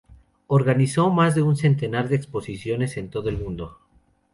[0.47, 3.77] Organizó más de un centenar de exposiciones en todo el mundo.